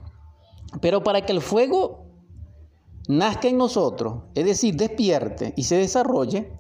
[0.81, 2.05] Pero para que el fuego
[3.09, 6.53] nazca en nosotros, es decir, despierte y se desarrolle,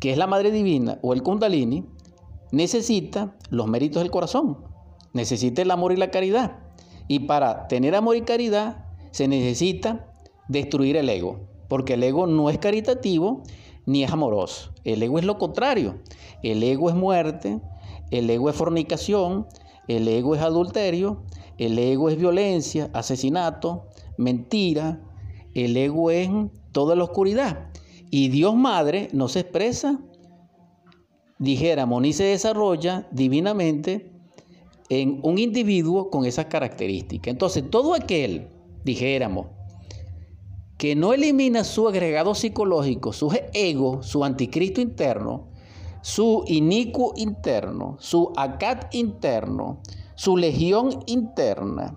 [0.00, 1.86] que es la Madre Divina o el Kundalini,
[2.50, 4.58] necesita los méritos del corazón,
[5.12, 6.58] necesita el amor y la caridad.
[7.08, 10.12] Y para tener amor y caridad se necesita
[10.48, 13.42] destruir el ego, porque el ego no es caritativo
[13.86, 14.72] ni es amoroso.
[14.84, 15.98] El ego es lo contrario.
[16.42, 17.60] El ego es muerte,
[18.12, 19.46] el ego es fornicación,
[19.88, 21.22] el ego es adulterio,
[21.58, 25.00] el ego es violencia, asesinato, mentira,
[25.54, 26.28] el ego es
[26.72, 27.70] toda la oscuridad.
[28.10, 29.98] Y Dios Madre no se expresa,
[31.38, 34.12] dijéramos, ni se desarrolla divinamente
[34.90, 37.32] en un individuo con esas características.
[37.32, 38.48] Entonces, todo aquel,
[38.84, 39.46] dijéramos,
[40.76, 45.51] que no elimina su agregado psicológico, su ego, su anticristo interno,
[46.02, 49.80] su inicuo interno, su acat interno,
[50.14, 51.96] su legión interna.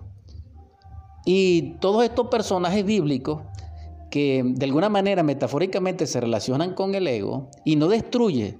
[1.24, 3.42] Y todos estos personajes bíblicos
[4.10, 8.58] que de alguna manera metafóricamente se relacionan con el ego y no destruye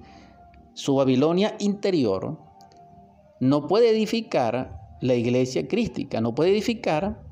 [0.73, 2.37] su Babilonia interior,
[3.39, 7.23] no puede edificar la iglesia crística, no puede edificar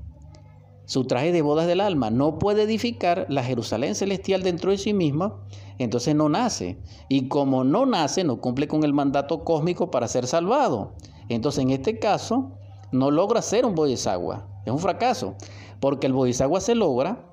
[0.86, 4.94] su traje de bodas del alma, no puede edificar la Jerusalén celestial dentro de sí
[4.94, 5.44] misma,
[5.78, 6.78] entonces no nace.
[7.10, 10.94] Y como no nace, no cumple con el mandato cósmico para ser salvado.
[11.30, 12.52] Entonces en este caso,
[12.92, 14.48] no logra ser un bodhisattva.
[14.66, 15.36] Es un fracaso,
[15.80, 17.26] porque el bodhisattva se logra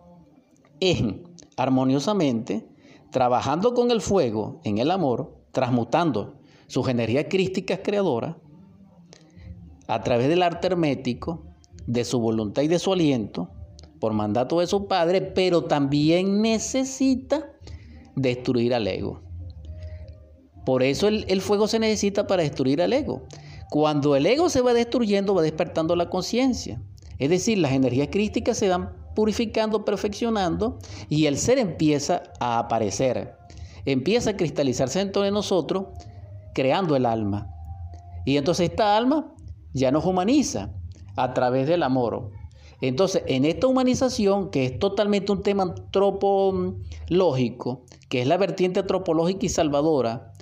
[0.80, 1.22] en,
[1.56, 2.68] armoniosamente,
[3.10, 6.34] trabajando con el fuego en el amor, transmutando
[6.66, 8.36] sus energías crísticas creadoras
[9.86, 11.44] a través del arte hermético,
[11.86, 13.50] de su voluntad y de su aliento,
[13.98, 17.51] por mandato de su padre, pero también necesita
[18.16, 19.20] destruir al ego.
[20.64, 23.22] Por eso el, el, fuego se necesita para destruir al ego.
[23.70, 26.80] Cuando el ego se va destruyendo, va despertando la conciencia.
[27.18, 33.36] Es decir, las energías crísticas se van purificando, perfeccionando y el ser empieza a aparecer.
[33.84, 35.86] Empieza a cristalizarse dentro de nosotros,
[36.54, 37.48] creando el alma.
[38.24, 39.34] Y entonces esta alma
[39.72, 40.70] ya nos humaniza,
[41.16, 42.30] a través del amor.
[42.80, 47.82] Entonces, en esta humanización, que es totalmente un tema antropológico,
[48.12, 50.34] que es la vertiente antropológica y salvadora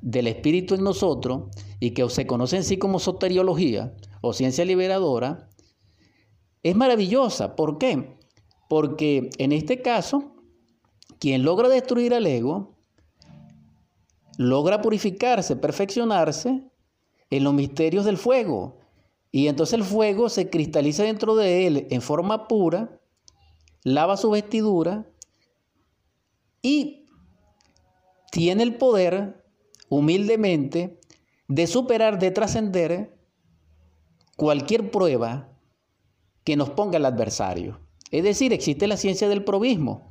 [0.00, 1.48] del espíritu en nosotros,
[1.80, 5.48] y que se conoce en sí como soteriología o ciencia liberadora,
[6.62, 7.56] es maravillosa.
[7.56, 8.16] ¿Por qué?
[8.68, 10.36] Porque en este caso,
[11.18, 12.76] quien logra destruir al ego,
[14.38, 16.62] logra purificarse, perfeccionarse
[17.30, 18.78] en los misterios del fuego,
[19.32, 23.00] y entonces el fuego se cristaliza dentro de él en forma pura,
[23.82, 25.10] lava su vestidura
[26.62, 27.02] y
[28.36, 29.42] tiene el poder
[29.88, 31.00] humildemente
[31.48, 33.18] de superar, de trascender
[34.36, 35.48] cualquier prueba
[36.44, 37.80] que nos ponga el adversario.
[38.10, 40.10] Es decir, existe la ciencia del probismo,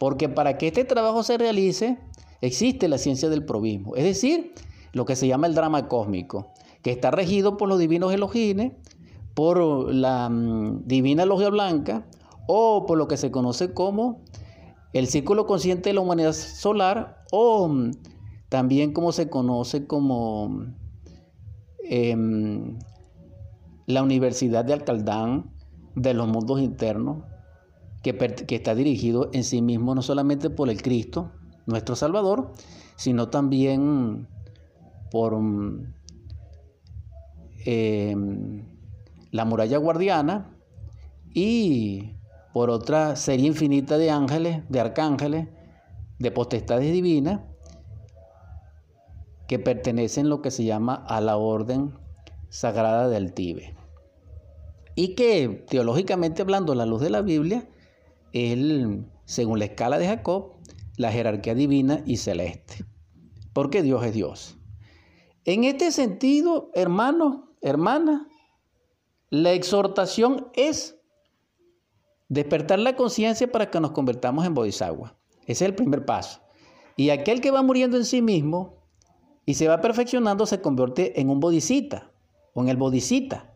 [0.00, 2.00] porque para que este trabajo se realice,
[2.40, 4.52] existe la ciencia del probismo, es decir,
[4.92, 6.52] lo que se llama el drama cósmico
[6.82, 8.72] que está regido por los divinos Elohines,
[9.34, 12.04] por la mm, divina logia blanca
[12.48, 14.24] o por lo que se conoce como
[14.92, 17.70] el círculo consciente de la humanidad solar o
[18.48, 20.66] también como se conoce como
[21.84, 22.78] em,
[23.86, 25.50] la Universidad de Alcaldán
[25.94, 27.24] de los mundos internos,
[28.02, 31.32] que, que está dirigido en sí mismo no solamente por el Cristo,
[31.66, 32.52] nuestro Salvador,
[32.96, 34.28] sino también
[35.10, 36.00] por mm,
[37.64, 38.64] Em,
[39.32, 40.56] la muralla guardiana
[41.34, 42.14] y
[42.54, 45.48] por otra serie infinita de ángeles, de arcángeles,
[46.20, 47.40] de potestades divinas
[49.48, 51.98] que pertenecen lo que se llama a la orden
[52.50, 53.74] sagrada del Tibe.
[54.94, 57.68] Y que teológicamente hablando, la luz de la Biblia,
[58.32, 58.58] es,
[59.24, 60.52] según la escala de Jacob,
[60.96, 62.84] la jerarquía divina y celeste.
[63.52, 64.58] Porque Dios es Dios.
[65.44, 68.28] En este sentido, hermanos, hermana,
[69.30, 71.00] la exhortación es
[72.28, 75.19] despertar la conciencia para que nos convertamos en bodhisattva.
[75.42, 76.40] Ese es el primer paso.
[76.96, 78.80] Y aquel que va muriendo en sí mismo
[79.46, 82.10] y se va perfeccionando se convierte en un bodhisita
[82.54, 83.54] o en el bodhisita.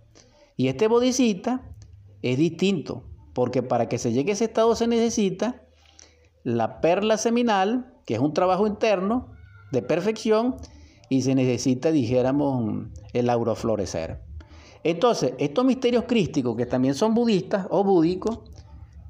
[0.56, 1.62] Y este bodhisita
[2.22, 5.62] es distinto, porque para que se llegue a ese estado se necesita
[6.42, 9.32] la perla seminal, que es un trabajo interno
[9.72, 10.56] de perfección,
[11.08, 14.22] y se necesita, dijéramos, el auroflorecer.
[14.82, 18.40] Entonces, estos misterios crísticos, que también son budistas o búdicos,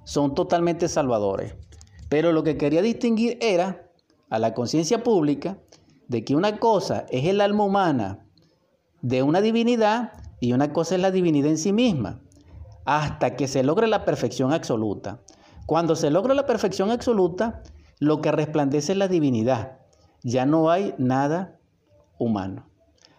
[0.04, 1.54] son totalmente salvadores.
[2.14, 3.90] Pero lo que quería distinguir era
[4.30, 5.58] a la conciencia pública
[6.06, 8.24] de que una cosa es el alma humana
[9.02, 12.20] de una divinidad y una cosa es la divinidad en sí misma,
[12.84, 15.22] hasta que se logre la perfección absoluta.
[15.66, 17.64] Cuando se logra la perfección absoluta,
[17.98, 19.80] lo que resplandece es la divinidad.
[20.22, 21.58] Ya no hay nada
[22.16, 22.70] humano,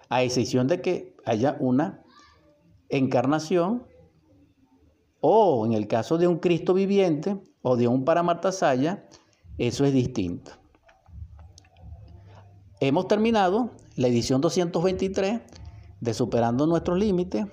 [0.07, 2.01] a excepción de que haya una
[2.87, 3.87] encarnación
[5.27, 9.07] o en el caso de un Cristo viviente o de un Paramartasaya,
[9.57, 10.51] eso es distinto.
[12.79, 15.41] Hemos terminado la edición 223
[15.99, 17.47] de Superando nuestros límites.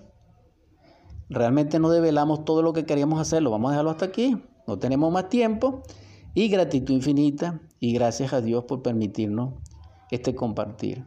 [1.30, 4.36] Realmente no develamos todo lo que queríamos hacer, lo vamos a dejarlo hasta aquí.
[4.66, 5.82] No tenemos más tiempo.
[6.34, 9.54] Y gratitud infinita y gracias a Dios por permitirnos
[10.10, 11.06] este compartir.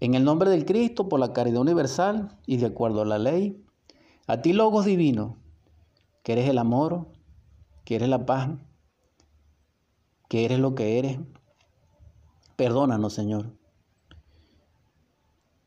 [0.00, 3.65] En el nombre del Cristo, por la caridad universal y de acuerdo a la ley,
[4.26, 5.38] a ti, Logos Divino,
[6.22, 7.06] que eres el amor,
[7.84, 8.50] que eres la paz,
[10.28, 11.18] que eres lo que eres,
[12.56, 13.52] perdónanos, Señor.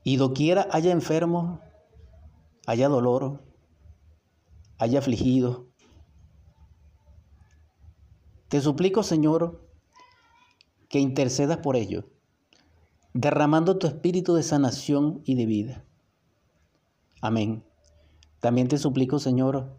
[0.04, 1.60] Y doquiera haya enfermos,
[2.66, 3.42] haya dolor,
[4.78, 5.70] haya afligidos,
[8.50, 9.64] te suplico, Señor,
[10.90, 12.06] que intercedas por ellos,
[13.14, 15.86] derramando tu espíritu de sanación y de vida.
[17.22, 17.64] Amén.
[18.40, 19.78] También te suplico, Señor,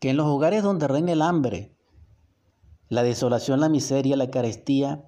[0.00, 1.72] que en los hogares donde reina el hambre,
[2.88, 5.04] la desolación, la miseria, la carestía,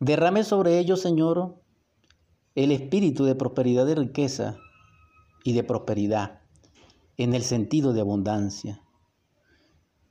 [0.00, 1.60] derrame sobre ellos, Señor,
[2.54, 4.56] el espíritu de prosperidad y riqueza
[5.42, 6.40] y de prosperidad
[7.16, 8.82] en el sentido de abundancia.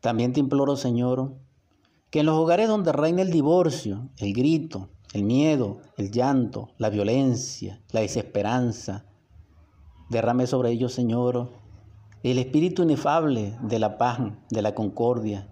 [0.02, 1.36] También te imploro, Señor,
[2.10, 6.90] que en los hogares donde reina el divorcio, el grito, el miedo, el llanto, la
[6.90, 9.06] violencia, la desesperanza,
[10.10, 11.52] derrame sobre ellos, Señor,
[12.24, 15.50] el espíritu inefable de la paz, de la concordia,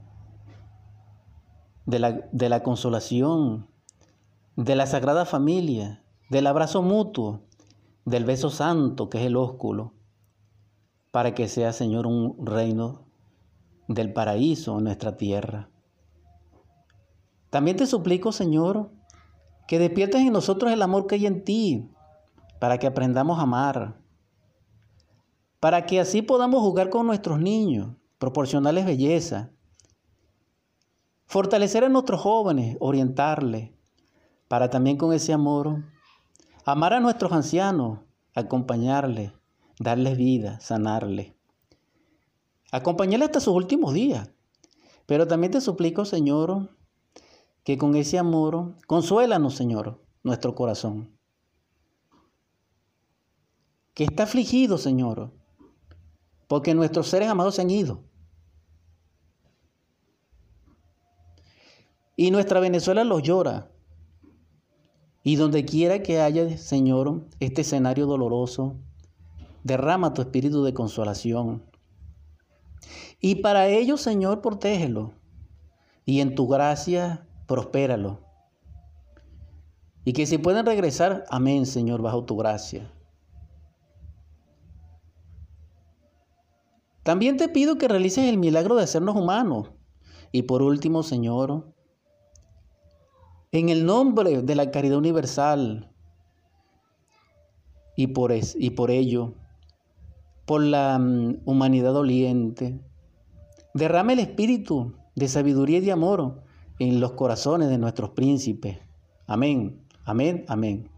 [1.86, 3.68] de la, de la consolación,
[4.56, 7.42] de la sagrada familia, del abrazo mutuo,
[8.06, 9.94] del beso santo que es el ósculo,
[11.12, 13.06] para que sea, Señor, un reino
[13.88, 15.70] del paraíso en nuestra tierra.
[17.50, 18.92] También te suplico, Señor,
[19.68, 21.92] que despiertes en nosotros el amor que hay en ti,
[22.60, 24.01] para que aprendamos a amar,
[25.62, 29.52] para que así podamos jugar con nuestros niños, proporcionarles belleza,
[31.28, 33.70] fortalecer a nuestros jóvenes, orientarles,
[34.48, 35.84] para también con ese amor
[36.66, 38.00] amar a nuestros ancianos,
[38.34, 39.34] acompañarles,
[39.80, 41.36] darles vida, sanarles.
[42.72, 44.32] Acompañarle hasta sus últimos días.
[45.06, 46.76] Pero también te suplico, Señor,
[47.64, 51.16] que con ese amor, consuélanos, Señor, nuestro corazón.
[53.94, 55.32] Que está afligido, Señor,
[56.52, 58.04] porque nuestros seres amados se han ido.
[62.18, 63.72] Y nuestra Venezuela los llora.
[65.24, 68.76] Y donde quiera que haya, Señor, este escenario doloroso,
[69.64, 71.64] derrama tu espíritu de consolación,
[73.22, 75.14] y para ello, Señor, protégelo.
[76.04, 78.20] Y en tu gracia, prospéralo.
[80.04, 82.92] Y que si pueden regresar, amén, Señor, bajo tu gracia.
[87.04, 89.72] También te pido que realices el milagro de hacernos humanos.
[90.32, 91.74] Y por último, Señor,
[93.52, 95.92] en el nombre de la caridad universal
[97.98, 99.34] y por, y por ello,
[100.46, 102.80] por la mm, humanidad doliente,
[103.74, 106.44] Derrame el espíritu de sabiduría y de amor
[106.80, 108.80] en los corazones de nuestros príncipes.
[109.28, 110.90] Amén, amén, amén.